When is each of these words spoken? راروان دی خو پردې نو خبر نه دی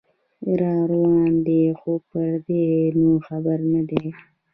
راروان 0.59 1.31
دی 1.45 1.61
خو 1.79 1.91
پردې 2.09 2.63
نو 2.99 3.09
خبر 3.27 3.57
نه 3.73 3.81
دی 3.89 4.05